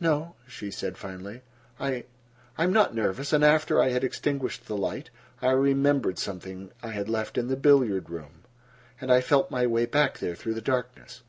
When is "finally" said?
0.96-1.42